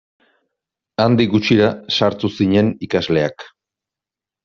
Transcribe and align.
Handik 1.05 1.29
gutxira 1.35 1.69
sartu 1.99 2.35
zinen 2.41 2.75
ikasleak. 2.91 3.51